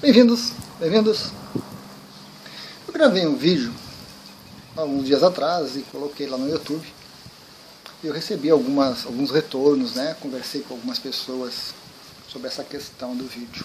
Bem-vindos, 0.00 0.52
bem-vindos. 0.78 1.32
Eu 2.86 2.92
gravei 2.92 3.26
um 3.26 3.34
vídeo 3.34 3.74
alguns 4.76 5.04
dias 5.04 5.24
atrás 5.24 5.74
e 5.74 5.80
coloquei 5.90 6.28
lá 6.28 6.38
no 6.38 6.48
YouTube. 6.48 6.86
Eu 8.04 8.12
recebi 8.12 8.48
algumas, 8.48 9.04
alguns 9.04 9.32
retornos, 9.32 9.94
né? 9.94 10.16
Conversei 10.20 10.60
com 10.60 10.74
algumas 10.74 11.00
pessoas 11.00 11.74
sobre 12.28 12.46
essa 12.46 12.62
questão 12.62 13.16
do 13.16 13.24
vídeo. 13.24 13.64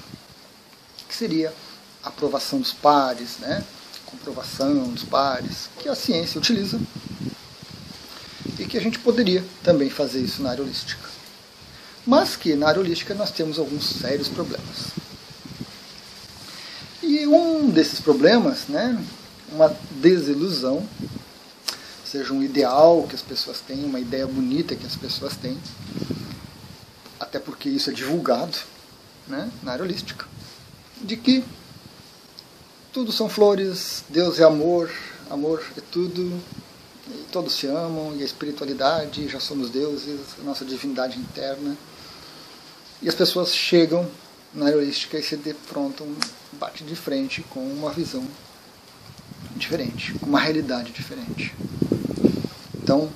Que 1.07 1.15
seria 1.15 1.53
a 2.01 2.07
aprovação 2.07 2.59
dos 2.59 2.73
pares, 2.73 3.37
né? 3.37 3.63
Comprovação 4.07 4.87
dos 4.87 5.03
pares, 5.03 5.69
que 5.77 5.87
a 5.87 5.93
ciência 5.93 6.39
utiliza 6.39 6.79
e 8.57 8.65
que 8.65 8.75
a 8.75 8.81
gente 8.81 8.97
poderia 8.97 9.45
também 9.61 9.91
fazer 9.91 10.21
isso 10.21 10.41
na 10.41 10.49
área 10.49 10.63
holística. 10.63 11.07
Mas 12.07 12.35
que 12.35 12.55
na 12.55 12.69
área 12.69 12.81
holística 12.81 13.13
nós 13.13 13.29
temos 13.29 13.59
alguns 13.59 13.85
sérios 13.85 14.29
problemas. 14.29 15.02
Um 17.27 17.69
desses 17.69 17.99
problemas, 17.99 18.67
né, 18.67 19.01
uma 19.51 19.75
desilusão, 19.91 20.87
seja, 22.05 22.31
um 22.33 22.43
ideal 22.43 23.05
que 23.09 23.15
as 23.15 23.21
pessoas 23.21 23.59
têm, 23.59 23.83
uma 23.83 23.99
ideia 23.99 24.27
bonita 24.27 24.75
que 24.75 24.85
as 24.85 24.95
pessoas 24.95 25.35
têm, 25.35 25.57
até 27.19 27.39
porque 27.39 27.69
isso 27.69 27.89
é 27.89 27.93
divulgado 27.93 28.57
né, 29.27 29.49
na 29.63 29.71
área 29.71 29.83
holística, 29.83 30.25
de 31.01 31.17
que 31.17 31.43
tudo 32.91 33.11
são 33.11 33.27
flores, 33.27 34.03
Deus 34.09 34.39
é 34.39 34.43
amor, 34.43 34.91
amor 35.29 35.63
é 35.75 35.81
tudo, 35.91 36.39
todos 37.31 37.55
se 37.55 37.65
amam, 37.65 38.15
e 38.15 38.21
a 38.21 38.25
espiritualidade, 38.25 39.27
já 39.27 39.39
somos 39.39 39.71
deuses, 39.71 40.19
a 40.39 40.43
nossa 40.43 40.63
divindade 40.63 41.17
interna. 41.17 41.75
E 43.01 43.09
as 43.09 43.15
pessoas 43.15 43.53
chegam 43.55 44.07
na 44.53 44.67
área 44.67 44.77
holística 44.77 45.17
e 45.17 45.23
se 45.23 45.35
defrontam, 45.35 46.07
bate 46.53 46.83
de 46.83 46.95
frente 46.95 47.41
com 47.49 47.59
uma 47.59 47.91
visão 47.91 48.25
diferente, 49.55 50.13
com 50.13 50.27
uma 50.27 50.39
realidade 50.39 50.91
diferente. 50.91 51.53
Então, 52.75 53.09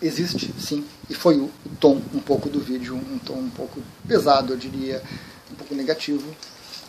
existe 0.00 0.52
sim, 0.58 0.84
e 1.08 1.14
foi 1.14 1.38
o 1.38 1.50
tom 1.80 2.00
um 2.14 2.20
pouco 2.20 2.48
do 2.48 2.60
vídeo, 2.60 2.94
um 2.94 3.18
tom 3.18 3.38
um 3.38 3.50
pouco 3.50 3.82
pesado, 4.06 4.52
eu 4.52 4.56
diria, 4.56 5.02
um 5.52 5.54
pouco 5.54 5.74
negativo, 5.74 6.34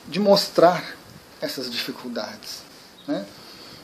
de 0.08 0.20
mostrar 0.20 0.96
essas 1.42 1.70
dificuldades. 1.70 2.60
Né? 3.08 3.26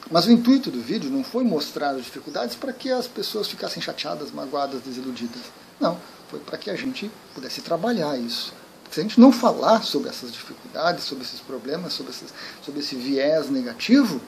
Mas 0.10 0.26
o 0.26 0.32
intuito 0.32 0.70
do 0.70 0.82
vídeo 0.82 1.10
não 1.10 1.24
foi 1.24 1.44
mostrar 1.44 1.92
as 1.92 2.04
dificuldades 2.04 2.56
para 2.56 2.74
que 2.74 2.92
as 2.92 3.08
pessoas 3.08 3.48
ficassem 3.48 3.82
chateadas, 3.82 4.32
magoadas, 4.32 4.82
desiludidas. 4.82 5.42
Não, 5.80 5.98
foi 6.30 6.40
para 6.40 6.58
que 6.58 6.70
a 6.70 6.76
gente 6.76 7.10
pudesse 7.34 7.62
trabalhar 7.62 8.18
isso, 8.18 8.54
se 8.92 9.00
a 9.00 9.04
gente 9.04 9.20
não 9.22 9.32
falar 9.32 9.84
sobre 9.84 10.10
essas 10.10 10.34
dificuldades, 10.34 11.06
sobre 11.06 11.24
esses 11.24 11.40
problemas, 11.40 11.94
sobre, 11.94 12.14
sobre 12.62 12.82
esse 12.82 12.94
viés 12.94 13.50
negativo, 13.50 14.20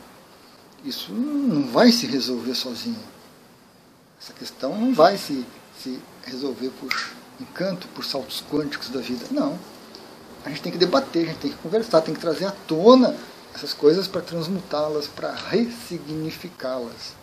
isso 0.86 1.12
não 1.12 1.68
vai 1.68 1.92
se 1.92 2.08
resolver 2.08 2.56
sozinho. 2.56 3.04
Essa 4.22 4.32
questão 4.32 4.80
não 4.80 4.94
vai 4.94 5.18
se, 5.18 5.46
se 5.82 6.00
resolver 6.24 6.70
por 6.80 6.90
encanto, 7.42 7.90
por 7.90 8.06
saltos 8.06 8.42
quânticos 8.50 8.88
da 8.88 9.02
vida. 9.02 9.26
Não. 9.32 9.60
A 10.46 10.50
gente 10.50 10.62
tem 10.62 10.72
que 10.72 10.78
debater, 10.78 11.24
a 11.24 11.28
gente 11.28 11.40
tem 11.40 11.52
que 11.52 11.58
conversar, 11.58 12.02
tem 12.02 12.14
que 12.14 12.22
trazer 12.22 12.46
à 12.46 12.52
tona 12.52 13.18
essas 13.54 13.74
coisas 13.74 14.08
para 14.08 14.22
transmutá-las, 14.22 15.08
para 15.08 15.34
ressignificá-las. 15.34 17.16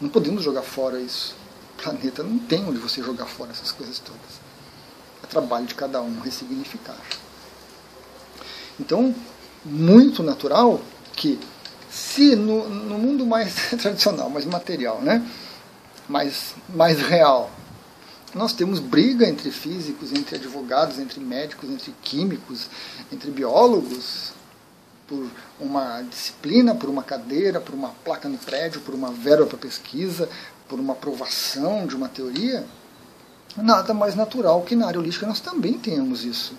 Não 0.00 0.08
podemos 0.08 0.44
jogar 0.44 0.62
fora 0.62 1.00
isso. 1.00 1.34
O 1.76 1.82
planeta 1.82 2.22
não 2.22 2.38
tem 2.38 2.64
onde 2.64 2.78
você 2.78 3.02
jogar 3.02 3.26
fora 3.26 3.50
essas 3.50 3.72
coisas 3.72 3.98
todas 3.98 4.49
trabalho 5.30 5.66
de 5.66 5.74
cada 5.74 6.02
um 6.02 6.20
ressignificar. 6.20 6.98
Então, 8.78 9.14
muito 9.64 10.22
natural 10.22 10.80
que, 11.14 11.38
se 11.90 12.34
no, 12.34 12.68
no 12.68 12.98
mundo 12.98 13.24
mais 13.24 13.70
tradicional, 13.80 14.28
mais 14.28 14.44
material, 14.44 15.00
né, 15.00 15.26
mais, 16.08 16.54
mais 16.68 17.00
real, 17.00 17.50
nós 18.34 18.52
temos 18.52 18.78
briga 18.78 19.28
entre 19.28 19.50
físicos, 19.50 20.12
entre 20.12 20.36
advogados, 20.36 20.98
entre 20.98 21.20
médicos, 21.20 21.68
entre 21.68 21.92
químicos, 22.02 22.68
entre 23.12 23.30
biólogos, 23.30 24.32
por 25.06 25.28
uma 25.58 26.02
disciplina, 26.02 26.72
por 26.72 26.88
uma 26.88 27.02
cadeira, 27.02 27.60
por 27.60 27.74
uma 27.74 27.88
placa 27.88 28.28
no 28.28 28.38
prédio, 28.38 28.80
por 28.80 28.94
uma 28.94 29.10
verba 29.10 29.44
para 29.44 29.58
pesquisa, 29.58 30.28
por 30.68 30.78
uma 30.78 30.92
aprovação 30.92 31.84
de 31.84 31.96
uma 31.96 32.08
teoria, 32.08 32.64
nada 33.56 33.92
mais 33.92 34.14
natural 34.14 34.62
que 34.62 34.76
na 34.76 34.86
área 34.86 35.00
holística 35.00 35.26
nós 35.26 35.40
também 35.40 35.74
tenhamos 35.74 36.24
isso. 36.24 36.54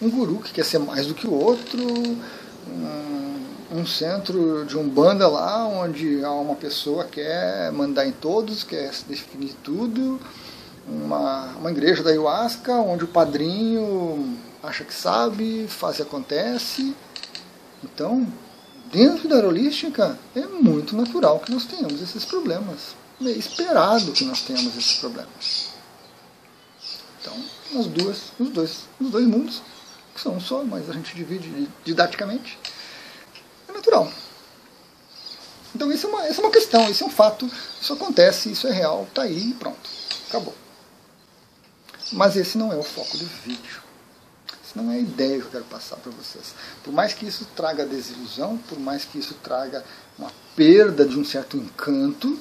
Um 0.00 0.10
guru 0.10 0.38
que 0.38 0.52
quer 0.52 0.64
ser 0.64 0.78
mais 0.78 1.06
do 1.06 1.14
que 1.14 1.26
o 1.26 1.32
outro, 1.32 1.80
um, 1.80 3.40
um 3.72 3.86
centro 3.86 4.64
de 4.64 4.76
umbanda 4.76 5.28
lá, 5.28 5.66
onde 5.66 6.18
uma 6.24 6.54
pessoa 6.54 7.04
quer 7.04 7.70
mandar 7.72 8.06
em 8.06 8.12
todos, 8.12 8.64
quer 8.64 8.90
definir 9.08 9.54
tudo, 9.62 10.20
uma, 10.86 11.46
uma 11.58 11.70
igreja 11.70 12.02
da 12.02 12.10
ayahuasca, 12.10 12.74
onde 12.74 13.04
o 13.04 13.08
padrinho 13.08 14.36
acha 14.62 14.84
que 14.84 14.94
sabe, 14.94 15.66
faz 15.68 15.98
e 15.98 16.02
acontece. 16.02 16.94
Então, 17.82 18.26
dentro 18.92 19.28
da 19.28 19.36
área 19.36 19.48
holística, 19.48 20.18
é 20.34 20.46
muito 20.46 20.96
natural 20.96 21.40
que 21.40 21.52
nós 21.52 21.64
tenhamos 21.64 22.02
esses 22.02 22.24
problemas. 22.24 22.94
É 23.20 23.30
esperado 23.30 24.12
que 24.12 24.24
nós 24.24 24.42
tenhamos 24.42 24.76
esses 24.76 24.96
problemas. 24.96 25.71
Então, 27.22 27.34
nas 27.72 27.86
duas, 27.86 28.32
nos, 28.36 28.50
dois, 28.50 28.80
nos 28.98 29.12
dois 29.12 29.26
mundos, 29.26 29.62
que 30.12 30.20
são 30.20 30.34
um 30.34 30.40
só, 30.40 30.64
mas 30.64 30.90
a 30.90 30.92
gente 30.92 31.14
divide 31.14 31.68
didaticamente, 31.84 32.58
é 33.68 33.72
natural. 33.72 34.12
Então 35.74 35.90
isso 35.90 36.06
é 36.06 36.10
uma, 36.10 36.28
isso 36.28 36.40
é 36.40 36.44
uma 36.44 36.52
questão, 36.52 36.90
isso 36.90 37.04
é 37.04 37.06
um 37.06 37.10
fato, 37.10 37.48
isso 37.80 37.92
acontece, 37.92 38.50
isso 38.50 38.66
é 38.66 38.72
real, 38.72 39.04
está 39.08 39.22
aí 39.22 39.54
pronto, 39.54 39.88
acabou. 40.28 40.54
Mas 42.12 42.36
esse 42.36 42.58
não 42.58 42.72
é 42.72 42.76
o 42.76 42.82
foco 42.82 43.16
do 43.16 43.24
vídeo. 43.24 43.80
Isso 44.62 44.76
não 44.76 44.90
é 44.90 44.96
a 44.96 44.98
ideia 44.98 45.38
que 45.38 45.46
eu 45.46 45.50
quero 45.50 45.64
passar 45.64 45.96
para 45.96 46.10
vocês. 46.12 46.54
Por 46.82 46.92
mais 46.92 47.14
que 47.14 47.26
isso 47.26 47.46
traga 47.56 47.86
desilusão, 47.86 48.58
por 48.68 48.78
mais 48.78 49.04
que 49.04 49.18
isso 49.18 49.34
traga 49.42 49.84
uma 50.18 50.30
perda 50.54 51.06
de 51.06 51.18
um 51.18 51.24
certo 51.24 51.56
encanto, 51.56 52.38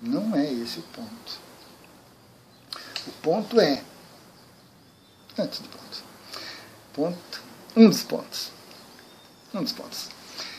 não 0.00 0.36
é 0.36 0.52
esse 0.52 0.78
o 0.78 0.82
ponto. 0.82 1.40
O 3.06 3.12
ponto 3.22 3.60
é. 3.60 3.82
Antes 5.38 5.60
do 5.60 5.68
ponto. 5.68 6.04
Ponto. 6.92 7.42
Um 7.76 7.88
dos 7.88 8.02
pontos. 8.02 8.50
Um 9.54 9.62
dos 9.62 9.72
pontos. 9.72 10.08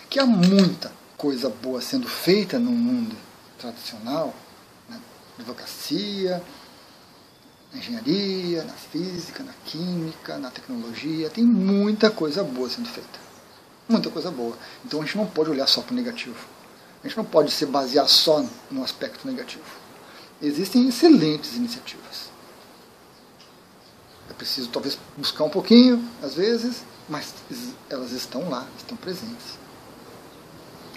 Que 0.09 0.19
há 0.19 0.25
muita 0.25 0.91
coisa 1.17 1.49
boa 1.49 1.81
sendo 1.81 2.07
feita 2.07 2.59
no 2.59 2.71
mundo 2.71 3.15
tradicional, 3.57 4.33
na 4.89 4.99
advocacia, 5.39 6.43
na 7.71 7.79
engenharia, 7.79 8.63
na 8.63 8.73
física, 8.73 9.43
na 9.43 9.53
química, 9.65 10.37
na 10.37 10.51
tecnologia. 10.51 11.29
Tem 11.29 11.43
muita 11.43 12.11
coisa 12.11 12.43
boa 12.43 12.69
sendo 12.69 12.89
feita. 12.89 13.19
Muita 13.87 14.09
coisa 14.09 14.29
boa. 14.31 14.57
Então 14.83 15.01
a 15.01 15.05
gente 15.05 15.17
não 15.17 15.25
pode 15.25 15.49
olhar 15.49 15.67
só 15.67 15.81
para 15.81 15.93
o 15.93 15.95
negativo. 15.95 16.45
A 17.03 17.07
gente 17.07 17.17
não 17.17 17.25
pode 17.25 17.51
se 17.51 17.65
basear 17.65 18.07
só 18.07 18.45
no 18.71 18.83
aspecto 18.83 19.27
negativo. 19.27 19.63
Existem 20.41 20.87
excelentes 20.87 21.55
iniciativas. 21.55 22.32
É 24.29 24.33
preciso 24.33 24.69
talvez 24.69 24.97
buscar 25.17 25.43
um 25.43 25.49
pouquinho, 25.49 26.03
às 26.21 26.33
vezes, 26.33 26.83
mas 27.09 27.33
elas 27.89 28.11
estão 28.11 28.49
lá, 28.49 28.65
estão 28.77 28.95
presentes. 28.97 29.59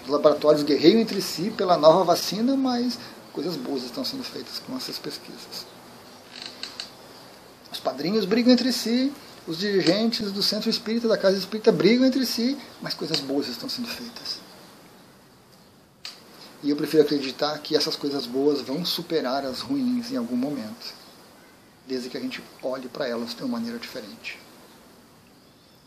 Os 0.03 0.09
laboratórios 0.09 0.63
guerreiam 0.63 0.99
entre 0.99 1.21
si 1.21 1.51
pela 1.51 1.77
nova 1.77 2.03
vacina, 2.03 2.55
mas 2.55 2.97
coisas 3.33 3.55
boas 3.55 3.83
estão 3.83 4.05
sendo 4.05 4.23
feitas 4.23 4.59
com 4.59 4.75
essas 4.77 4.97
pesquisas. 4.97 5.65
Os 7.71 7.79
padrinhos 7.79 8.25
brigam 8.25 8.53
entre 8.53 8.71
si, 8.71 9.11
os 9.45 9.57
dirigentes 9.57 10.31
do 10.31 10.41
centro 10.41 10.69
espírita, 10.69 11.07
da 11.07 11.17
casa 11.17 11.37
espírita, 11.37 11.71
brigam 11.71 12.05
entre 12.05 12.25
si, 12.25 12.57
mas 12.81 12.93
coisas 12.93 13.19
boas 13.19 13.47
estão 13.47 13.67
sendo 13.67 13.87
feitas. 13.87 14.39
E 16.63 16.69
eu 16.69 16.75
prefiro 16.75 17.03
acreditar 17.03 17.57
que 17.59 17.75
essas 17.75 17.95
coisas 17.95 18.25
boas 18.25 18.61
vão 18.61 18.83
superar 18.83 19.45
as 19.45 19.59
ruins 19.59 20.11
em 20.11 20.17
algum 20.17 20.35
momento 20.35 21.06
desde 21.87 22.09
que 22.09 22.17
a 22.17 22.19
gente 22.19 22.43
olhe 22.61 22.89
para 22.89 23.07
elas 23.07 23.33
de 23.33 23.41
uma 23.43 23.57
maneira 23.57 23.79
diferente. 23.79 24.39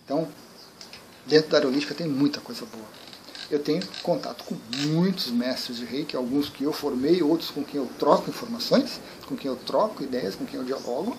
Então, 0.05 0.27
dentro 1.27 1.51
da 1.51 1.59
aerolística 1.59 1.95
tem 1.95 2.09
muita 2.09 2.41
coisa 2.41 2.65
boa. 2.65 2.89
Eu 3.51 3.59
tenho 3.59 3.87
contato 4.03 4.45
com 4.45 4.57
muitos 4.89 5.27
mestres 5.27 5.79
de 5.79 5.85
reiki, 5.85 6.17
alguns 6.17 6.49
que 6.49 6.65
eu 6.65 6.73
formei, 6.73 7.23
outros 7.23 7.51
com 7.51 7.65
quem 7.65 7.81
eu 7.81 7.91
troco 7.99 8.31
informações, 8.31 9.01
com 9.27 9.37
quem 9.37 9.51
eu 9.51 9.57
troco 9.57 10.03
ideias, 10.03 10.37
com 10.37 10.47
quem 10.47 10.59
eu 10.59 10.65
dialogo, 10.65 11.17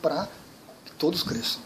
para 0.00 0.28
que 0.84 0.92
todos 0.92 1.22
cresçam. 1.22 1.62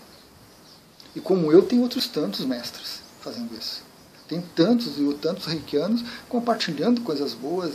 E 1.14 1.20
como 1.20 1.50
eu, 1.50 1.62
tem 1.62 1.80
outros 1.80 2.06
tantos 2.06 2.44
mestres 2.44 3.00
fazendo 3.20 3.54
isso. 3.56 3.85
Tem 4.28 4.40
tantos 4.40 4.98
e 4.98 5.14
tantos 5.14 5.46
reikianos 5.46 6.04
compartilhando 6.28 7.00
coisas 7.02 7.32
boas, 7.32 7.74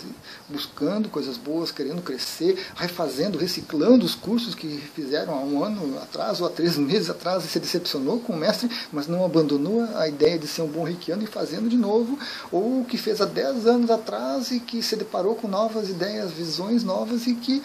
buscando 0.49 1.07
coisas 1.07 1.37
boas, 1.37 1.71
querendo 1.71 2.01
crescer, 2.01 2.59
refazendo, 2.75 3.37
reciclando 3.37 4.05
os 4.05 4.15
cursos 4.15 4.53
que 4.53 4.67
fizeram 4.93 5.33
há 5.33 5.39
um 5.39 5.63
ano 5.63 5.97
atrás 5.99 6.41
ou 6.41 6.47
há 6.47 6.49
três 6.49 6.77
meses 6.77 7.09
atrás 7.09 7.45
e 7.45 7.47
se 7.47 7.57
decepcionou 7.57 8.19
com 8.19 8.33
o 8.33 8.37
mestre, 8.37 8.69
mas 8.91 9.07
não 9.07 9.23
abandonou 9.23 9.81
a 9.95 10.09
ideia 10.09 10.37
de 10.37 10.45
ser 10.45 10.61
um 10.61 10.67
bom 10.67 10.83
reikiano 10.83 11.23
e 11.23 11.27
fazendo 11.27 11.69
de 11.69 11.77
novo, 11.77 12.19
ou 12.51 12.83
que 12.83 12.97
fez 12.97 13.21
há 13.21 13.25
dez 13.25 13.65
anos 13.65 13.89
atrás 13.89 14.51
e 14.51 14.59
que 14.59 14.83
se 14.83 14.97
deparou 14.97 15.35
com 15.35 15.47
novas 15.47 15.89
ideias, 15.89 16.31
visões 16.31 16.83
novas 16.83 17.27
e 17.27 17.35
que 17.35 17.63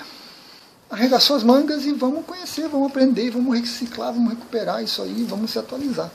arregaçou 0.89 1.35
as 1.35 1.43
mangas 1.43 1.85
e 1.85 1.93
vamos 1.93 2.25
conhecer, 2.25 2.69
vamos 2.69 2.89
aprender, 2.89 3.33
vamos 3.33 3.59
reciclar, 3.59 4.13
vamos 4.13 4.31
recuperar 4.31 4.81
isso 4.81 5.03
aí, 5.03 5.27
vamos 5.29 5.51
se 5.51 5.59
atualizar. 5.59 6.11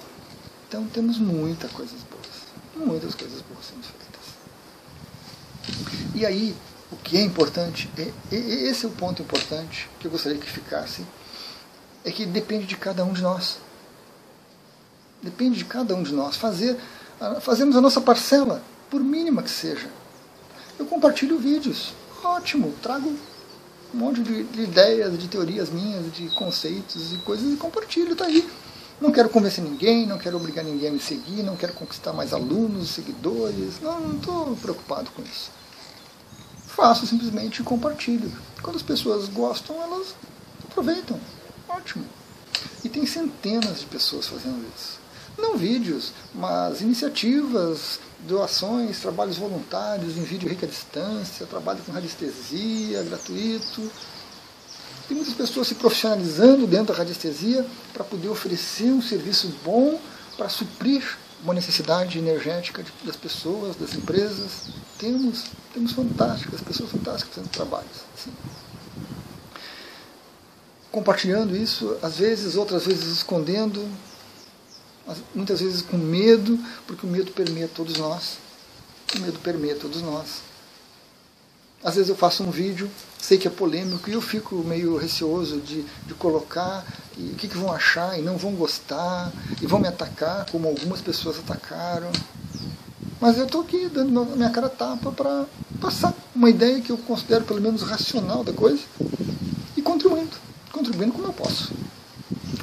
Então 0.69 0.85
temos 0.85 1.17
muita 1.17 1.67
coisa 1.67 1.93
boa 2.09 2.20
muitas 2.85 3.15
coisas 3.15 3.41
boas 3.41 3.65
sendo 3.65 3.83
feitas. 3.83 4.21
E 6.15 6.25
aí, 6.25 6.55
o 6.91 6.97
que 6.97 7.17
é 7.17 7.21
importante, 7.21 7.89
é, 7.97 8.35
esse 8.35 8.85
é 8.85 8.87
o 8.87 8.91
ponto 8.91 9.21
importante 9.21 9.89
que 9.99 10.07
eu 10.07 10.11
gostaria 10.11 10.37
que 10.37 10.49
ficasse, 10.49 11.05
é 12.03 12.11
que 12.11 12.25
depende 12.25 12.65
de 12.65 12.75
cada 12.75 13.03
um 13.03 13.13
de 13.13 13.21
nós. 13.21 13.59
Depende 15.21 15.57
de 15.57 15.65
cada 15.65 15.95
um 15.95 16.03
de 16.03 16.13
nós. 16.13 16.35
Fazer, 16.35 16.77
fazemos 17.41 17.75
a 17.75 17.81
nossa 17.81 18.01
parcela, 18.01 18.61
por 18.89 19.01
mínima 19.01 19.43
que 19.43 19.49
seja. 19.49 19.89
Eu 20.77 20.85
compartilho 20.85 21.37
vídeos, 21.37 21.93
ótimo, 22.23 22.73
trago 22.81 23.15
um 23.93 23.97
monte 23.97 24.21
de, 24.21 24.43
de 24.43 24.61
ideias, 24.61 25.17
de 25.17 25.27
teorias 25.27 25.69
minhas, 25.69 26.11
de 26.13 26.27
conceitos 26.29 27.13
e 27.13 27.17
coisas 27.17 27.53
e 27.53 27.57
compartilho, 27.57 28.13
está 28.13 28.25
aí. 28.25 28.49
Não 29.01 29.11
quero 29.11 29.29
convencer 29.29 29.63
ninguém, 29.63 30.05
não 30.05 30.19
quero 30.19 30.37
obrigar 30.37 30.63
ninguém 30.63 30.89
a 30.89 30.91
me 30.91 30.99
seguir, 30.99 31.41
não 31.41 31.57
quero 31.57 31.73
conquistar 31.73 32.13
mais 32.13 32.33
alunos, 32.33 32.91
seguidores. 32.91 33.81
Não, 33.81 33.99
não 33.99 34.15
estou 34.15 34.55
preocupado 34.57 35.09
com 35.09 35.23
isso. 35.23 35.49
Faço 36.67 37.07
simplesmente 37.07 37.61
e 37.61 37.63
compartilho. 37.63 38.31
Quando 38.61 38.75
as 38.75 38.83
pessoas 38.83 39.27
gostam, 39.27 39.81
elas 39.81 40.13
aproveitam. 40.63 41.19
Ótimo. 41.67 42.05
E 42.83 42.89
tem 42.89 43.07
centenas 43.07 43.79
de 43.79 43.87
pessoas 43.87 44.27
fazendo 44.27 44.63
isso. 44.77 44.99
Não 45.35 45.57
vídeos, 45.57 46.13
mas 46.35 46.81
iniciativas, 46.81 47.99
doações, 48.27 48.99
trabalhos 48.99 49.37
voluntários 49.37 50.15
em 50.15 50.23
vídeo 50.23 50.47
rica 50.47 50.67
distância, 50.67 51.47
trabalho 51.47 51.81
com 51.83 51.91
radiestesia 51.91 53.01
gratuito 53.01 53.91
tem 55.11 55.17
muitas 55.17 55.33
pessoas 55.33 55.67
se 55.67 55.75
profissionalizando 55.75 56.65
dentro 56.65 56.93
da 56.93 56.99
radiestesia 56.99 57.65
para 57.91 58.01
poder 58.01 58.29
oferecer 58.29 58.85
um 58.85 59.01
serviço 59.01 59.53
bom 59.61 59.99
para 60.37 60.47
suprir 60.47 61.03
uma 61.43 61.53
necessidade 61.53 62.17
energética 62.17 62.81
das 63.03 63.17
pessoas, 63.17 63.75
das 63.75 63.93
empresas. 63.93 64.69
Temos, 64.97 65.47
temos 65.73 65.91
fantásticas, 65.91 66.61
pessoas 66.61 66.91
fantásticas 66.91 67.35
fazendo 67.35 67.51
trabalhos. 67.51 68.05
Assim. 68.17 68.31
Compartilhando 70.89 71.57
isso, 71.57 71.97
às 72.01 72.15
vezes, 72.15 72.55
outras 72.55 72.85
vezes 72.85 73.11
escondendo, 73.11 73.85
muitas 75.35 75.59
vezes 75.59 75.81
com 75.81 75.97
medo, 75.97 76.57
porque 76.87 77.05
o 77.05 77.09
medo 77.09 77.33
permeia 77.33 77.67
todos 77.67 77.97
nós. 77.97 78.37
O 79.13 79.19
medo 79.19 79.39
permeia 79.39 79.75
todos 79.75 80.01
nós. 80.01 80.50
Às 81.83 81.95
vezes 81.95 82.09
eu 82.09 82.15
faço 82.15 82.43
um 82.43 82.51
vídeo, 82.51 82.89
sei 83.19 83.37
que 83.37 83.47
é 83.47 83.51
polêmico, 83.51 84.09
e 84.09 84.13
eu 84.13 84.21
fico 84.21 84.55
meio 84.57 84.97
receoso 84.97 85.59
de, 85.59 85.83
de 86.05 86.13
colocar, 86.13 86.85
e 87.17 87.31
o 87.31 87.35
que, 87.35 87.47
que 87.47 87.57
vão 87.57 87.71
achar, 87.71 88.19
e 88.19 88.21
não 88.21 88.37
vão 88.37 88.53
gostar, 88.53 89.31
e 89.59 89.65
vão 89.65 89.79
me 89.79 89.87
atacar, 89.87 90.45
como 90.51 90.67
algumas 90.67 91.01
pessoas 91.01 91.39
atacaram. 91.39 92.11
Mas 93.19 93.37
eu 93.37 93.45
estou 93.45 93.61
aqui 93.61 93.89
dando 93.89 94.25
minha 94.35 94.49
cara 94.51 94.69
tapa 94.69 95.11
para 95.11 95.45
passar 95.79 96.13
uma 96.35 96.49
ideia 96.49 96.81
que 96.81 96.91
eu 96.91 96.97
considero 96.97 97.45
pelo 97.45 97.61
menos 97.61 97.81
racional 97.81 98.43
da 98.43 98.53
coisa, 98.53 98.83
e 99.75 99.81
contribuindo, 99.81 100.37
contribuindo 100.71 101.13
como 101.13 101.25
eu 101.25 101.33
posso. 101.33 101.73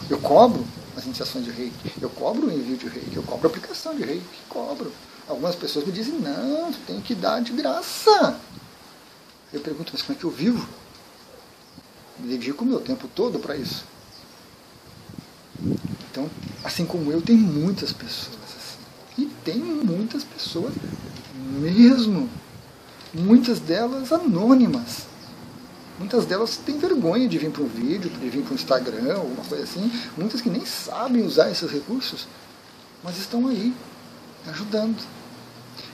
Eu 0.09 0.19
cobro 0.19 0.65
as 0.97 1.05
iniciações 1.05 1.45
de 1.45 1.51
reiki, 1.51 1.93
eu 2.01 2.11
cobro 2.11 2.47
o 2.47 2.53
envio 2.53 2.77
de 2.77 2.89
reiki, 2.89 3.17
eu 3.17 3.23
cobro 3.25 3.49
a 3.49 3.51
aplicação 3.51 3.97
de 3.97 4.05
reiki, 4.05 4.25
cobro. 4.49 4.93
Algumas 5.29 5.57
pessoas 5.57 5.85
me 5.85 5.93
dizem, 5.93 6.15
não, 6.15 6.73
tu 6.73 6.79
tem 6.87 7.01
que 7.01 7.15
dar 7.15 7.41
de 7.41 7.53
graça. 7.53 8.37
Eu 9.53 9.61
pergunto, 9.61 9.93
mas 9.93 10.03
como 10.03 10.17
é 10.17 10.21
que 10.21 10.25
eu 10.25 10.31
vivo? 10.31 10.69
Me 12.19 12.29
dedico 12.29 12.65
o 12.65 12.67
meu 12.67 12.81
tempo 12.81 13.09
todo 13.09 13.39
para 13.39 13.57
isso. 13.57 13.85
Então, 16.11 16.29
assim 16.63 16.85
como 16.85 17.11
eu, 17.11 17.23
tem 17.23 17.37
muitas 17.37 17.93
pessoas 17.93 18.37
assim. 18.45 18.79
E 19.17 19.27
tem 19.45 19.59
muitas 19.59 20.25
pessoas 20.25 20.75
mesmo. 21.35 22.29
Muitas 23.15 23.59
delas 23.59 24.13
anônimas. 24.13 25.07
Muitas 25.99 26.27
delas 26.27 26.57
têm 26.59 26.79
vergonha 26.79 27.29
de 27.29 27.39
vir 27.39 27.51
para 27.51 27.63
um 27.63 27.69
vídeo, 27.69 28.11
de 28.11 28.29
vir 28.29 28.43
para 28.43 28.53
um 28.53 28.55
Instagram, 28.55 29.17
alguma 29.17 29.45
coisa 29.45 29.65
assim. 29.65 29.91
Muitas 30.17 30.41
que 30.41 30.51
nem 30.51 30.65
sabem 30.65 31.25
usar 31.25 31.51
esses 31.51 31.71
recursos, 31.71 32.29
mas 33.03 33.17
estão 33.17 33.49
aí, 33.49 33.75
ajudando. 34.47 35.03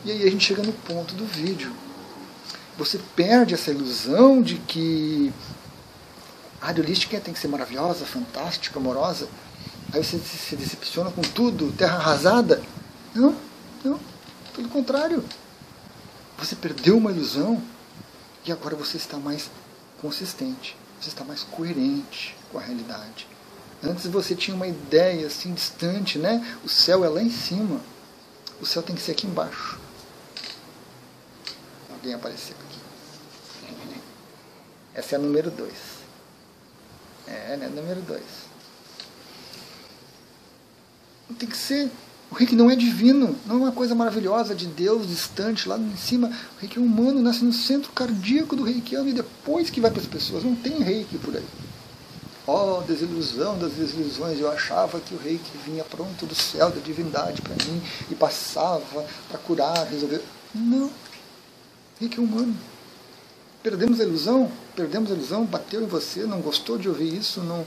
E 0.04 0.10
aí 0.10 0.22
a 0.26 0.30
gente 0.30 0.44
chega 0.44 0.62
no 0.62 0.72
ponto 0.72 1.14
do 1.14 1.24
vídeo 1.24 1.72
você 2.76 2.98
perde 3.14 3.54
essa 3.54 3.70
ilusão 3.70 4.42
de 4.42 4.56
que 4.56 5.32
a 6.60 6.70
holística 6.70 7.20
tem 7.20 7.32
que 7.32 7.40
ser 7.40 7.48
maravilhosa, 7.48 8.04
fantástica, 8.04 8.78
amorosa. 8.78 9.28
Aí 9.92 10.02
você 10.02 10.18
se 10.18 10.56
decepciona 10.56 11.10
com 11.10 11.22
tudo, 11.22 11.72
terra 11.72 11.96
arrasada. 11.96 12.62
Não, 13.14 13.36
não, 13.84 14.00
pelo 14.54 14.68
contrário. 14.68 15.22
Você 16.38 16.56
perdeu 16.56 16.96
uma 16.96 17.12
ilusão 17.12 17.62
e 18.44 18.50
agora 18.50 18.74
você 18.74 18.96
está 18.96 19.18
mais 19.18 19.48
consistente, 20.00 20.76
você 21.00 21.08
está 21.08 21.24
mais 21.24 21.44
coerente 21.44 22.36
com 22.50 22.58
a 22.58 22.60
realidade. 22.60 23.28
Antes 23.82 24.06
você 24.06 24.34
tinha 24.34 24.56
uma 24.56 24.66
ideia 24.66 25.26
assim 25.26 25.52
distante, 25.52 26.18
né? 26.18 26.58
O 26.64 26.68
céu 26.68 27.04
é 27.04 27.08
lá 27.08 27.22
em 27.22 27.30
cima. 27.30 27.80
O 28.60 28.66
céu 28.66 28.82
tem 28.82 28.96
que 28.96 29.02
ser 29.02 29.12
aqui 29.12 29.26
embaixo. 29.26 29.78
Alguém 31.92 32.14
apareceu. 32.14 32.63
Essa 34.94 35.16
é 35.16 35.18
a 35.18 35.20
número 35.20 35.50
2. 35.50 35.72
É, 37.26 37.56
né? 37.56 37.68
Número 37.74 38.00
2. 38.02 38.22
Tem 41.38 41.48
que 41.48 41.56
ser. 41.56 41.90
O 42.30 42.34
reiki 42.34 42.54
não 42.54 42.70
é 42.70 42.76
divino, 42.76 43.36
não 43.46 43.56
é 43.56 43.58
uma 43.58 43.72
coisa 43.72 43.94
maravilhosa 43.94 44.54
de 44.54 44.66
Deus 44.66 45.06
distante 45.06 45.68
lá 45.68 45.78
em 45.78 45.96
cima. 45.96 46.28
O 46.56 46.60
reiki 46.60 46.78
é 46.78 46.82
humano, 46.82 47.20
nasce 47.22 47.44
no 47.44 47.52
centro 47.52 47.92
cardíaco 47.92 48.56
do 48.56 48.64
reikiano 48.64 49.08
e 49.08 49.12
depois 49.12 49.70
que 49.70 49.80
vai 49.80 49.90
para 49.90 50.00
as 50.00 50.06
pessoas. 50.06 50.44
Não 50.44 50.54
tem 50.54 50.80
reiki 50.80 51.18
por 51.18 51.36
aí. 51.36 51.44
Oh, 52.46 52.82
desilusão 52.82 53.58
das 53.58 53.72
desilusões. 53.72 54.38
Eu 54.38 54.50
achava 54.50 55.00
que 55.00 55.14
o 55.14 55.18
reiki 55.18 55.56
vinha 55.64 55.84
pronto 55.84 56.26
do 56.26 56.34
céu, 56.34 56.70
da 56.70 56.80
divindade 56.80 57.40
para 57.40 57.54
mim 57.64 57.82
e 58.10 58.14
passava 58.14 59.06
para 59.28 59.38
curar, 59.38 59.86
resolver. 59.86 60.22
Não. 60.54 60.90
Reiki 62.00 62.18
é 62.18 62.22
humano. 62.22 62.54
Perdemos 63.64 63.98
a 63.98 64.04
ilusão? 64.04 64.52
Perdemos 64.76 65.10
a 65.10 65.14
ilusão? 65.14 65.46
Bateu 65.46 65.82
em 65.82 65.86
você? 65.86 66.26
Não 66.26 66.42
gostou 66.42 66.76
de 66.76 66.86
ouvir 66.86 67.16
isso? 67.16 67.40
Não, 67.40 67.66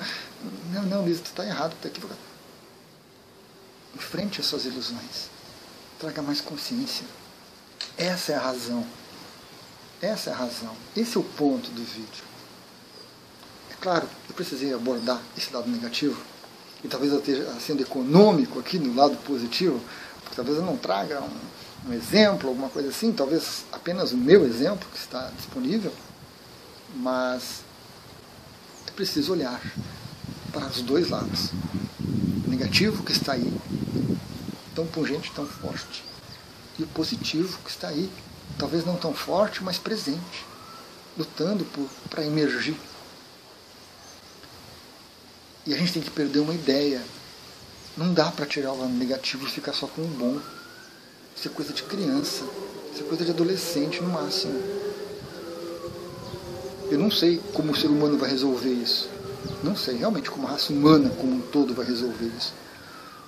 não, 0.72 0.84
não 0.84 1.04
Lisa, 1.08 1.24
está 1.24 1.44
errado, 1.44 1.74
está 1.74 1.88
equivocado. 1.88 2.20
Enfrente 3.96 4.40
as 4.40 4.46
suas 4.46 4.66
ilusões. 4.66 5.28
Traga 6.00 6.22
mais 6.22 6.40
consciência. 6.40 7.04
Essa 7.98 8.34
é 8.34 8.36
a 8.36 8.40
razão. 8.40 8.86
Essa 10.00 10.30
é 10.30 10.34
a 10.34 10.36
razão. 10.36 10.76
Esse 10.96 11.18
é 11.18 11.20
o 11.20 11.24
ponto 11.24 11.72
do 11.72 11.84
vídeo. 11.84 12.24
É 13.72 13.76
claro, 13.82 14.08
eu 14.30 14.36
precisei 14.36 14.72
abordar 14.72 15.20
esse 15.36 15.52
lado 15.52 15.68
negativo, 15.68 16.22
e 16.84 16.88
talvez 16.88 17.12
eu 17.12 17.18
esteja 17.18 17.52
sendo 17.60 17.82
econômico 17.82 18.60
aqui 18.60 18.78
no 18.78 18.94
lado 18.94 19.18
positivo, 19.24 19.82
porque 20.22 20.36
talvez 20.36 20.60
eu 20.60 20.64
não 20.64 20.78
traga 20.78 21.24
um, 21.24 21.40
um 21.88 21.94
exemplo, 21.94 22.50
alguma 22.50 22.70
coisa 22.70 22.90
assim, 22.90 23.12
talvez 23.12 23.66
apenas 23.72 24.12
o 24.12 24.18
meu 24.18 24.46
exemplo 24.46 24.88
que 24.92 24.98
está 24.98 25.32
disponível, 25.38 25.94
mas 26.96 27.62
é 28.88 28.92
preciso 28.92 29.32
olhar 29.32 29.62
para 30.52 30.66
os 30.68 30.82
dois 30.82 31.10
lados. 31.10 31.52
O 32.46 32.50
negativo 32.50 33.04
que 33.04 33.12
está 33.12 33.34
aí, 33.34 33.54
tão 34.76 34.86
pungente, 34.86 35.32
tão 35.32 35.46
forte, 35.46 36.04
e 36.78 36.84
o 36.84 36.88
positivo 36.88 37.58
que 37.64 37.70
está 37.70 37.88
aí, 37.88 38.12
talvez 38.58 38.86
não 38.86 38.96
tão 38.96 39.14
forte, 39.14 39.64
mas 39.64 39.78
presente, 39.78 40.46
lutando 41.18 41.66
para 42.10 42.26
emergir. 42.26 42.76
E 45.66 45.74
a 45.74 45.78
gente 45.78 45.94
tem 45.94 46.02
que 46.02 46.10
perder 46.10 46.40
uma 46.40 46.54
ideia. 46.54 47.02
Não 47.98 48.14
dá 48.14 48.32
para 48.32 48.46
tirar 48.46 48.72
o 48.72 48.80
lado 48.80 48.94
negativo 48.94 49.46
e 49.46 49.50
ficar 49.50 49.74
só 49.74 49.88
com 49.88 50.02
o 50.02 50.08
bom. 50.08 50.40
Isso 51.38 51.48
é 51.48 51.52
coisa 51.52 51.72
de 51.72 51.84
criança. 51.84 52.44
Isso 52.92 53.04
é 53.04 53.08
coisa 53.08 53.24
de 53.24 53.30
adolescente 53.30 54.02
no 54.02 54.10
máximo. 54.10 54.60
Eu 56.90 56.98
não 56.98 57.12
sei 57.12 57.40
como 57.54 57.72
o 57.72 57.76
ser 57.76 57.88
humano 57.88 58.18
vai 58.18 58.30
resolver 58.30 58.72
isso. 58.72 59.08
Não 59.64 59.76
sei 59.76 59.98
realmente 59.98 60.32
como 60.32 60.48
a 60.48 60.52
raça 60.52 60.74
humana 60.74 61.12
como 61.12 61.36
um 61.36 61.42
todo 61.42 61.76
vai 61.76 61.86
resolver 61.86 62.26
isso. 62.38 62.54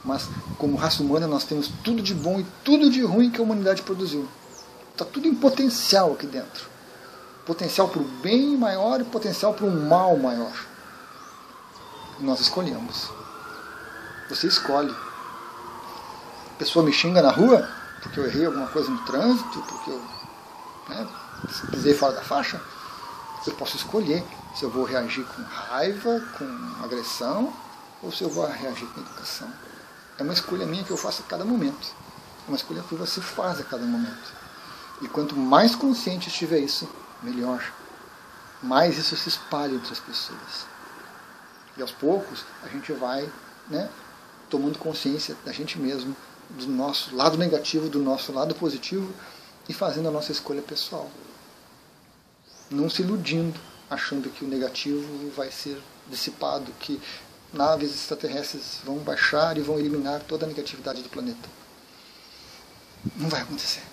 mas 0.03 0.27
como 0.57 0.77
raça 0.77 1.03
humana 1.03 1.27
nós 1.27 1.43
temos 1.43 1.69
tudo 1.83 2.01
de 2.01 2.13
bom 2.15 2.39
e 2.39 2.45
tudo 2.63 2.89
de 2.89 3.01
ruim 3.03 3.29
que 3.29 3.39
a 3.39 3.43
humanidade 3.43 3.83
produziu. 3.83 4.27
Está 4.91 5.05
tudo 5.05 5.27
em 5.27 5.35
potencial 5.35 6.13
aqui 6.13 6.25
dentro. 6.25 6.67
Potencial 7.45 7.89
para 7.89 8.01
o 8.01 8.05
bem 8.05 8.57
maior 8.57 9.01
e 9.01 9.03
potencial 9.03 9.53
para 9.53 9.65
um 9.65 9.87
mal 9.87 10.17
maior. 10.17 10.53
Nós 12.19 12.39
escolhemos. 12.39 13.09
Você 14.29 14.47
escolhe. 14.47 14.91
A 16.51 16.57
pessoa 16.57 16.83
me 16.83 16.91
xinga 16.91 17.21
na 17.21 17.31
rua 17.31 17.78
porque 18.01 18.19
eu 18.19 18.25
errei 18.25 18.45
alguma 18.45 18.67
coisa 18.67 18.89
no 18.89 18.99
trânsito, 19.05 19.61
porque 19.63 19.91
eu 19.91 20.01
né, 20.89 21.07
pisei 21.71 21.93
fora 21.93 22.13
da 22.13 22.21
faixa. 22.21 22.61
Eu 23.45 23.53
posso 23.53 23.77
escolher 23.77 24.23
se 24.55 24.63
eu 24.63 24.69
vou 24.69 24.83
reagir 24.83 25.25
com 25.25 25.41
raiva, 25.43 26.21
com 26.37 26.83
agressão, 26.83 27.53
ou 28.01 28.11
se 28.11 28.23
eu 28.23 28.29
vou 28.29 28.45
reagir 28.47 28.87
com 28.87 29.01
educação. 29.01 29.51
É 30.17 30.23
uma 30.23 30.33
escolha 30.33 30.65
minha 30.65 30.83
que 30.83 30.91
eu 30.91 30.97
faço 30.97 31.23
a 31.25 31.29
cada 31.29 31.45
momento. 31.45 31.93
É 32.45 32.49
uma 32.49 32.57
escolha 32.57 32.83
que 32.83 32.95
você 32.95 33.21
faz 33.21 33.59
a 33.59 33.63
cada 33.63 33.85
momento. 33.85 34.33
E 35.01 35.07
quanto 35.07 35.35
mais 35.35 35.75
consciente 35.75 36.27
estiver 36.27 36.59
isso, 36.59 36.89
melhor. 37.23 37.63
Mais 38.61 38.97
isso 38.97 39.15
se 39.15 39.29
espalha 39.29 39.73
entre 39.73 39.93
as 39.93 39.99
pessoas. 39.99 40.67
E 41.77 41.81
aos 41.81 41.91
poucos 41.91 42.43
a 42.63 42.67
gente 42.67 42.91
vai 42.91 43.29
né, 43.69 43.89
tomando 44.49 44.77
consciência 44.77 45.35
da 45.45 45.53
gente 45.53 45.79
mesmo, 45.79 46.15
do 46.49 46.67
nosso 46.67 47.15
lado 47.15 47.37
negativo, 47.37 47.89
do 47.89 47.99
nosso 47.99 48.31
lado 48.31 48.55
positivo 48.55 49.13
e 49.67 49.73
fazendo 49.73 50.07
a 50.07 50.11
nossa 50.11 50.31
escolha 50.31 50.61
pessoal. 50.61 51.09
Não 52.69 52.89
se 52.89 53.01
iludindo, 53.01 53.59
achando 53.89 54.29
que 54.29 54.43
o 54.43 54.47
negativo 54.47 55.31
vai 55.35 55.51
ser 55.51 55.79
dissipado, 56.07 56.71
que 56.79 56.99
naves 57.53 57.93
extraterrestres 57.93 58.79
vão 58.83 58.97
baixar 58.97 59.57
e 59.57 59.61
vão 59.61 59.79
eliminar 59.79 60.21
toda 60.21 60.45
a 60.45 60.49
negatividade 60.49 61.01
do 61.01 61.09
planeta. 61.09 61.49
Não 63.15 63.29
vai 63.29 63.41
acontecer. 63.41 63.83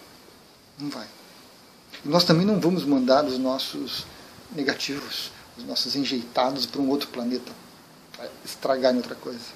Não 0.79 0.91
vai. 0.91 1.07
E 2.05 2.09
nós 2.09 2.25
também 2.25 2.45
não 2.45 2.61
vamos 2.61 2.85
mandar 2.85 3.25
os 3.25 3.39
nossos 3.39 4.07
negativos, 4.55 5.31
os 5.57 5.65
nossos 5.65 5.97
enjeitados 5.97 6.67
para 6.67 6.81
um 6.81 6.89
outro 6.89 7.09
planeta, 7.09 7.53
para 8.17 8.29
estragar 8.45 8.93
em 8.93 8.99
outra 8.99 9.15
coisa. 9.15 9.55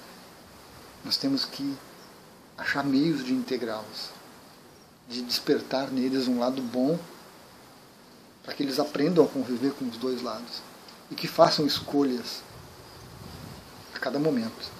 Nós 1.03 1.17
temos 1.17 1.45
que 1.45 1.75
achar 2.61 2.83
meios 2.83 3.25
de 3.25 3.33
integrá-los, 3.33 4.09
de 5.09 5.21
despertar 5.23 5.91
neles 5.91 6.27
um 6.27 6.39
lado 6.39 6.61
bom, 6.61 6.97
para 8.43 8.53
que 8.53 8.63
eles 8.63 8.79
aprendam 8.79 9.25
a 9.25 9.27
conviver 9.27 9.73
com 9.73 9.85
os 9.85 9.97
dois 9.97 10.21
lados 10.21 10.61
e 11.09 11.15
que 11.15 11.27
façam 11.27 11.65
escolhas 11.65 12.41
cada 14.01 14.17
momento. 14.17 14.71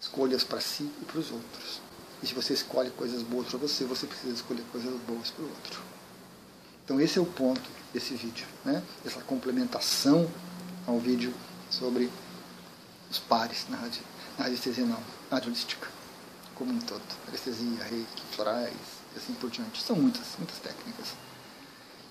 Escolhas 0.00 0.44
para 0.44 0.60
si 0.60 0.84
e 1.02 1.04
para 1.04 1.18
os 1.18 1.32
outros. 1.32 1.80
E 2.22 2.26
se 2.26 2.32
você 2.32 2.54
escolhe 2.54 2.90
coisas 2.90 3.22
boas 3.22 3.48
para 3.48 3.58
você, 3.58 3.84
você 3.84 4.06
precisa 4.06 4.32
escolher 4.32 4.64
coisas 4.70 4.94
boas 5.00 5.30
para 5.30 5.44
o 5.44 5.48
outro. 5.48 5.82
Então 6.84 7.00
esse 7.00 7.18
é 7.18 7.20
o 7.20 7.26
ponto 7.26 7.68
desse 7.92 8.14
vídeo, 8.14 8.46
né? 8.64 8.82
essa 9.04 9.20
complementação 9.22 10.30
ao 10.86 11.00
vídeo 11.00 11.34
sobre 11.68 12.10
os 13.10 13.18
pares 13.18 13.66
na, 13.68 13.76
radio, 13.76 14.02
na 14.38 14.44
radiestesia 14.44 14.84
não, 14.84 15.02
na 15.30 15.38
holística, 15.38 15.88
como 16.54 16.72
um 16.72 16.78
todo. 16.80 17.02
Anestesia, 17.28 17.84
reiki, 17.84 18.22
florais 18.32 18.72
e 19.14 19.18
assim 19.18 19.34
por 19.34 19.50
diante. 19.50 19.82
São 19.82 19.96
muitas, 19.96 20.26
muitas 20.38 20.58
técnicas. 20.58 21.08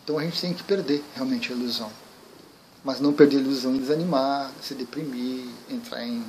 Então 0.04 0.18
a 0.18 0.24
gente 0.24 0.40
tem 0.40 0.54
que 0.54 0.64
perder 0.64 1.04
realmente 1.16 1.52
a 1.52 1.56
ilusão 1.56 1.92
mas 2.86 3.00
não 3.00 3.12
perder 3.12 3.38
a 3.38 3.40
ilusão 3.40 3.74
de 3.74 3.80
desanimar, 3.80 4.52
se 4.62 4.76
deprimir, 4.76 5.50
entrar 5.68 6.06
em 6.06 6.24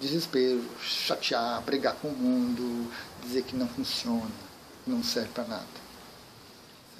desespero, 0.00 0.64
chatear, 0.80 1.60
brigar 1.60 1.94
com 1.96 2.08
o 2.08 2.16
mundo, 2.16 2.90
dizer 3.22 3.42
que 3.42 3.54
não 3.54 3.68
funciona, 3.68 4.30
não 4.86 5.04
serve 5.04 5.28
para 5.34 5.44
nada. 5.44 5.66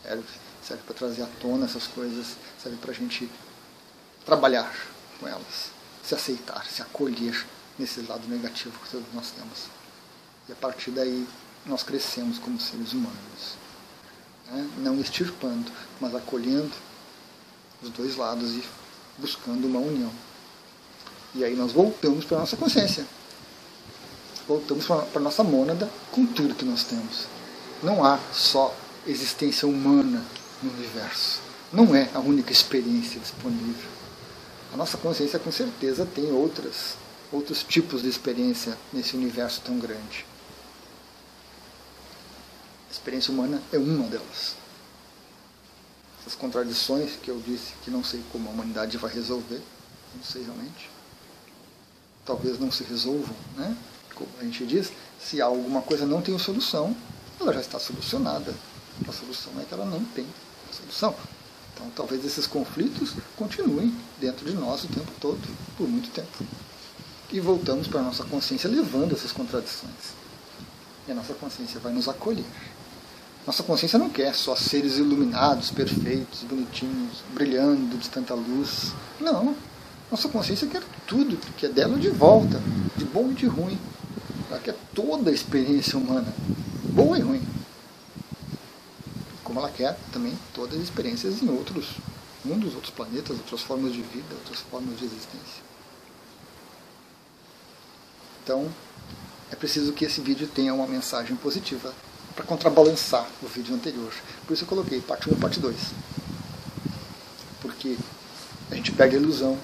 Serve, 0.03 0.25
serve 0.63 0.83
para 0.83 0.95
trazer 0.95 1.23
à 1.23 1.27
tona 1.41 1.65
essas 1.65 1.87
coisas, 1.87 2.37
serve 2.63 2.77
para 2.77 2.91
a 2.91 2.95
gente 2.95 3.31
trabalhar 4.27 4.71
com 5.19 5.27
elas, 5.27 5.71
se 6.05 6.15
aceitar, 6.15 6.67
se 6.67 6.83
acolher 6.83 7.47
nesse 7.79 8.01
lado 8.03 8.27
negativo 8.29 8.79
que 8.81 8.91
todos 8.91 9.07
nós 9.15 9.31
temos. 9.31 9.67
E 10.49 10.53
a 10.53 10.57
partir 10.57 10.91
daí 10.91 11.27
nós 11.65 11.83
crescemos 11.83 12.39
como 12.39 12.59
seres 12.61 12.93
humanos. 12.93 13.57
Né? 14.51 14.69
Não 14.79 15.01
extirpando, 15.01 15.71
mas 16.01 16.15
acolhendo 16.15 16.73
os 17.83 17.91
dois 17.91 18.17
lados 18.17 18.55
e 18.55 18.65
buscando 19.19 19.67
uma 19.67 19.81
união. 19.81 20.13
E 21.35 21.45
aí 21.45 21.55
nós 21.55 21.73
voltamos 21.73 22.25
para 22.25 22.39
a 22.39 22.41
nossa 22.41 22.57
consciência. 22.57 23.07
Voltamos 24.47 24.87
para 24.87 25.07
a 25.15 25.21
nossa 25.21 25.45
mônada 25.45 25.89
com 26.11 26.25
tudo 26.25 26.55
que 26.55 26.65
nós 26.65 26.85
temos. 26.85 27.27
Não 27.83 28.05
há 28.05 28.19
só 28.33 28.75
existência 29.07 29.69
humana 29.69 30.25
no 30.63 30.73
universo. 30.73 31.41
Não 31.73 31.95
é 31.95 32.09
a 32.15 32.19
única 32.19 32.51
experiência 32.51 33.21
disponível. 33.21 33.91
A 34.73 34.77
nossa 34.77 34.97
consciência 34.97 35.39
com 35.39 35.53
certeza 35.53 36.07
tem 36.07 36.33
outras, 36.33 36.97
outros 37.33 37.63
tipos 37.63 38.03
de 38.03 38.09
experiência 38.09 38.77
nesse 38.93 39.17
universo 39.17 39.61
tão 39.63 39.79
grande. 39.79 40.25
A 42.89 42.93
experiência 42.93 43.33
humana 43.33 43.63
é 43.73 43.79
uma 43.79 44.07
delas 44.07 44.57
essas 46.29 46.35
contradições 46.35 47.13
que 47.23 47.31
eu 47.31 47.41
disse 47.41 47.73
que 47.83 47.91
não 47.91 48.05
sei 48.05 48.23
como 48.31 48.51
a 48.51 48.53
humanidade 48.53 48.99
vai 48.99 49.11
resolver, 49.11 49.63
não 50.15 50.23
sei 50.23 50.43
realmente. 50.43 50.91
Talvez 52.27 52.59
não 52.61 52.71
se 52.71 52.85
resolvam, 52.85 53.35
né? 53.57 53.75
Como 54.15 54.29
a 54.39 54.45
gente 54.45 54.67
diz, 54.67 54.93
se 55.19 55.41
alguma 55.41 55.81
coisa 55.81 56.05
não 56.05 56.21
tem 56.21 56.39
solução, 56.39 56.95
ela 57.41 57.55
já 57.55 57.61
está 57.61 57.79
solucionada. 57.79 58.55
A 59.09 59.13
solução 59.13 59.53
é 59.59 59.65
que 59.65 59.73
ela 59.73 59.87
não 59.87 60.05
tem 60.05 60.27
solução. 60.71 61.15
Então 61.73 61.89
talvez 61.97 62.23
esses 62.27 62.47
conflitos 62.47 63.15
continuem 63.35 63.95
dentro 64.21 64.45
de 64.45 64.55
nós 64.55 64.85
o 64.85 64.89
tempo 64.89 65.11
todo, 65.19 65.41
por 65.79 65.89
muito 65.89 66.11
tempo. 66.11 66.45
E 67.31 67.41
voltamos 67.41 67.87
para 67.87 68.01
a 68.01 68.03
nossa 68.03 68.25
consciência 68.25 68.71
levando 68.71 69.13
essas 69.13 69.33
contradições. 69.33 70.15
E 71.07 71.13
a 71.13 71.15
nossa 71.15 71.35
consciência 71.35 71.79
vai 71.79 71.93
nos 71.93 72.09
acolher. 72.09 72.45
Nossa 73.47 73.63
consciência 73.63 73.99
não 73.99 74.11
quer 74.11 74.35
só 74.35 74.55
seres 74.55 74.97
iluminados, 74.97 75.71
perfeitos, 75.71 76.43
bonitinhos, 76.43 77.23
brilhando 77.33 77.97
de 77.97 78.09
tanta 78.09 78.35
luz. 78.35 78.93
Não. 79.21 79.55
Nossa 80.11 80.29
consciência 80.29 80.67
quer 80.67 80.83
tudo 81.07 81.39
que 81.57 81.67
é 81.67 81.69
dela 81.69 81.99
de 81.99 82.09
volta, 82.09 82.61
de 82.97 83.05
bom 83.05 83.31
e 83.31 83.35
de 83.35 83.47
ruim. 83.47 83.79
Ela 84.51 84.61
quer 84.61 84.77
toda 84.95 85.31
a 85.31 85.33
experiência 85.33 85.99
humana, 85.99 86.33
boa 86.93 87.19
e 87.19 87.21
ruim. 87.21 87.43
Como 89.45 89.61
ela 89.61 89.71
quer 89.71 89.99
também 90.13 90.33
todas 90.55 90.77
as 90.77 90.85
experiências 90.85 91.43
em 91.43 91.49
outros 91.51 91.87
mundos, 92.45 92.75
outros 92.75 92.93
planetas, 92.93 93.37
outras 93.37 93.61
formas 93.63 93.93
de 93.93 94.01
vida, 94.01 94.35
outras 94.35 94.61
formas 94.61 94.99
de 94.99 95.05
existência. 95.05 95.63
Então, 98.49 98.67
é 99.53 99.57
preciso 99.57 99.93
que 99.93 100.07
esse 100.07 100.23
vídeo 100.23 100.49
tenha 100.49 100.73
uma 100.73 100.87
mensagem 100.87 101.37
positiva 101.37 101.93
para 102.35 102.47
contrabalançar 102.47 103.27
o 103.43 103.47
vídeo 103.47 103.75
anterior. 103.75 104.11
Por 104.47 104.55
isso 104.55 104.65
eu 104.65 104.69
coloquei 104.69 105.03
parte 105.03 105.29
1 105.29 105.35
e 105.35 105.37
parte 105.37 105.61
2. 105.61 105.77
Porque 107.61 107.99
a 108.71 108.75
gente 108.75 108.91
pega 108.93 109.19
a 109.19 109.21
ilusão, 109.21 109.59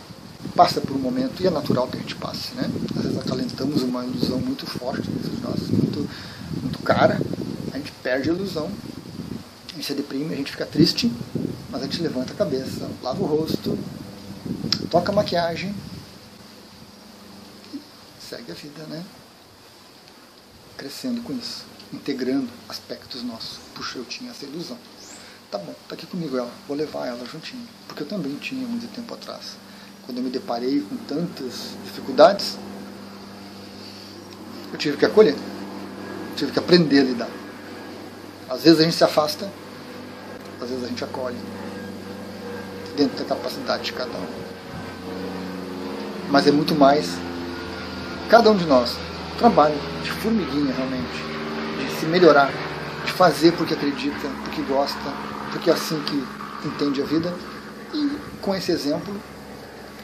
passa 0.54 0.82
por 0.82 0.94
um 0.94 0.98
momento, 0.98 1.42
e 1.42 1.46
é 1.46 1.50
natural 1.50 1.88
que 1.88 1.96
a 1.96 2.00
gente 2.00 2.14
passe. 2.16 2.52
Né? 2.56 2.70
Às 2.94 3.04
vezes 3.04 3.18
acalentamos 3.18 3.80
uma 3.80 4.04
ilusão 4.04 4.38
muito 4.38 4.66
forte 4.66 5.08
muito, 5.10 6.06
muito 6.60 6.78
cara, 6.80 7.18
a 7.72 7.78
gente 7.78 7.90
perde 8.02 8.28
a 8.28 8.34
ilusão, 8.34 8.70
a 9.70 9.76
gente 9.76 9.86
se 9.86 9.94
deprime, 9.94 10.34
a 10.34 10.36
gente 10.36 10.50
fica 10.50 10.66
triste, 10.66 11.10
mas 11.70 11.80
a 11.80 11.86
gente 11.86 12.02
levanta 12.02 12.34
a 12.34 12.36
cabeça, 12.36 12.86
lava 13.02 13.22
o 13.22 13.26
rosto, 13.26 13.78
toca 14.90 15.10
a 15.10 15.14
maquiagem 15.14 15.74
segue 18.44 18.52
a 18.52 18.54
vida, 18.54 18.82
né? 18.84 19.04
Crescendo 20.76 21.22
com 21.22 21.32
isso 21.32 21.64
integrando 21.92 22.48
aspectos 22.68 23.22
nossos. 23.22 23.58
Puxa, 23.74 23.98
eu 23.98 24.04
tinha 24.04 24.30
essa 24.30 24.44
ilusão. 24.44 24.76
Tá 25.50 25.58
bom, 25.58 25.74
tá 25.88 25.94
aqui 25.94 26.06
comigo 26.06 26.36
ela, 26.36 26.50
vou 26.66 26.76
levar 26.76 27.06
ela 27.06 27.24
juntinho. 27.24 27.66
Porque 27.86 28.02
eu 28.02 28.06
também 28.06 28.34
tinha 28.36 28.66
muito 28.66 28.92
tempo 28.92 29.14
atrás. 29.14 29.56
Quando 30.04 30.18
eu 30.18 30.24
me 30.24 30.30
deparei 30.30 30.80
com 30.80 30.96
tantas 30.96 31.76
dificuldades, 31.84 32.58
eu 34.72 34.78
tive 34.78 34.96
que 34.96 35.04
acolher. 35.04 35.36
Tive 36.36 36.50
que 36.50 36.58
aprender 36.58 37.00
a 37.00 37.04
lidar. 37.04 37.30
Às 38.48 38.64
vezes 38.64 38.80
a 38.80 38.82
gente 38.82 38.96
se 38.96 39.04
afasta, 39.04 39.50
às 40.60 40.68
vezes 40.68 40.84
a 40.84 40.88
gente 40.88 41.04
acolhe. 41.04 41.38
Dentro 42.96 43.18
da 43.18 43.24
capacidade 43.24 43.84
de 43.84 43.92
cada 43.92 44.18
um. 44.18 44.44
Mas 46.30 46.46
é 46.46 46.50
muito 46.50 46.74
mais 46.74 47.06
cada 48.28 48.50
um 48.50 48.56
de 48.56 48.64
nós. 48.64 48.96
Trabalho 49.38 49.74
de 50.02 50.10
formiguinha 50.10 50.72
realmente 50.72 51.34
se 51.98 52.06
melhorar, 52.06 52.50
de 53.04 53.12
fazer 53.12 53.52
porque 53.52 53.74
acredita, 53.74 54.28
porque 54.44 54.62
gosta, 54.62 54.98
porque 55.50 55.70
é 55.70 55.72
assim 55.72 56.00
que 56.04 56.66
entende 56.66 57.02
a 57.02 57.04
vida. 57.04 57.34
E 57.92 58.18
com 58.40 58.54
esse 58.54 58.72
exemplo, 58.72 59.20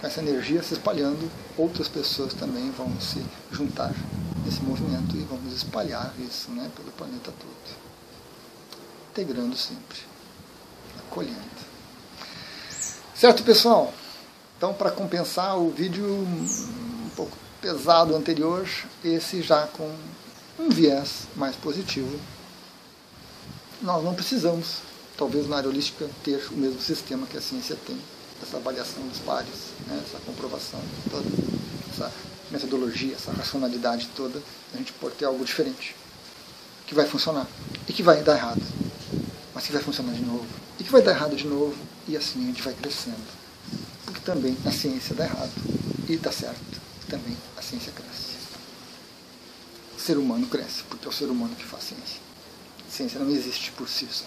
essa 0.03 0.21
energia 0.21 0.63
se 0.63 0.75
espalhando, 0.75 1.31
outras 1.57 1.89
pessoas 1.89 2.33
também 2.35 2.71
vão 2.71 2.89
se 3.01 3.25
juntar 3.51 3.93
nesse 4.45 4.63
movimento 4.63 5.17
e 5.17 5.21
vamos 5.21 5.53
espalhar 5.53 6.13
isso 6.19 6.51
né, 6.51 6.71
pelo 6.75 6.91
planeta 6.93 7.33
todo. 7.39 7.77
Integrando 9.11 9.57
sempre, 9.57 9.99
acolhendo. 10.99 11.61
Certo, 13.15 13.43
pessoal? 13.43 13.93
Então, 14.57 14.73
para 14.73 14.91
compensar 14.91 15.59
o 15.59 15.71
vídeo 15.71 16.07
um 16.07 17.11
pouco 17.15 17.37
pesado 17.61 18.17
anterior, 18.17 18.67
esse 19.05 19.43
já 19.43 19.67
com 19.67 19.95
um 20.59 20.69
viés 20.71 21.29
mais 21.37 21.55
positivo. 21.57 22.19
Nós 23.83 24.03
não 24.03 24.15
precisamos, 24.15 24.79
talvez 25.17 25.47
na 25.47 25.57
área 25.59 25.69
holística, 25.69 26.09
ter 26.25 26.43
o 26.51 26.55
mesmo 26.55 26.81
sistema 26.81 27.27
que 27.27 27.37
a 27.37 27.41
ciência 27.41 27.77
tem 27.87 27.99
essa 28.43 28.57
avaliação 28.57 29.07
dos 29.07 29.19
pares, 29.19 29.73
né, 29.87 30.03
essa 30.07 30.19
comprovação 30.25 30.81
toda, 31.11 31.29
essa 31.93 32.11
metodologia, 32.51 33.15
essa 33.15 33.31
racionalidade 33.33 34.09
toda, 34.17 34.41
a 34.75 34.79
gente 34.79 34.93
pode 34.95 35.15
ter 35.17 35.27
algo 35.27 35.45
diferente, 35.45 35.95
que 36.87 36.95
vai 36.95 37.07
funcionar 37.07 37.47
e 37.87 37.93
que 37.93 38.03
vai 38.03 38.23
dar 38.23 38.37
errado, 38.37 38.63
mas 39.55 39.67
que 39.67 39.73
vai 39.73 39.83
funcionar 39.83 40.13
de 40.13 40.23
novo, 40.23 40.47
e 40.79 40.85
que 40.85 40.91
vai 40.91 41.03
dar 41.03 41.13
errado 41.13 41.37
de 41.37 41.47
novo, 41.47 41.77
e 42.09 42.17
assim 42.17 42.43
a 42.43 42.47
gente 42.47 42.63
vai 42.63 42.73
crescendo. 42.73 43.41
Porque 44.07 44.21
também 44.21 44.57
a 44.65 44.71
ciência 44.71 45.15
dá 45.15 45.25
errado 45.25 45.53
e 46.09 46.17
dá 46.17 46.33
certo, 46.33 46.81
também 47.09 47.37
a 47.61 47.63
ciência 47.63 47.93
cresce. 47.93 48.41
O 49.97 50.01
ser 50.01 50.17
humano 50.17 50.47
cresce, 50.47 50.83
porque 50.89 51.07
é 51.07 51.11
o 51.11 51.13
ser 51.13 51.27
humano 51.27 51.55
que 51.55 51.65
faz 51.65 51.85
ciência. 51.85 52.21
A 52.89 52.91
ciência 52.91 53.21
não 53.21 53.31
existe 53.31 53.71
por 53.73 53.87
si 53.87 54.09
só. 54.11 54.25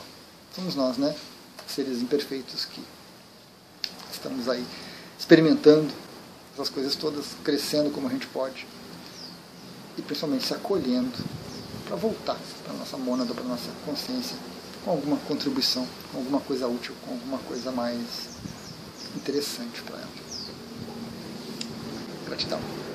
Somos 0.56 0.76
nós, 0.76 0.98
né? 0.98 1.16
Seres 1.68 2.00
imperfeitos 2.00 2.66
que 2.66 2.82
estamos 4.12 4.48
aí 4.48 4.64
experimentando 5.18 5.92
essas 6.54 6.70
coisas 6.70 6.96
todas, 6.96 7.26
crescendo 7.44 7.90
como 7.90 8.08
a 8.08 8.12
gente 8.12 8.28
pode 8.28 8.68
e 9.98 10.02
principalmente 10.04 10.46
se 10.46 10.54
acolhendo 10.54 11.18
para 11.86 11.96
voltar 11.96 12.38
para 12.64 12.74
a 12.74 12.78
nossa 12.78 12.98
mônada, 12.98 13.34
para 13.34 13.44
a 13.44 13.48
nossa 13.48 13.72
consciência, 13.84 14.38
com 14.86 14.92
alguma 14.92 15.18
contribuição, 15.18 15.88
com 16.12 16.20
alguma 16.20 16.40
coisa 16.42 16.68
útil, 16.68 16.94
com 17.04 17.14
alguma 17.14 17.40
coisa 17.40 17.72
mais 17.72 18.30
interessante 19.16 19.82
para 19.82 19.98
ela. 19.98 20.10
Gratidão. 22.28 22.93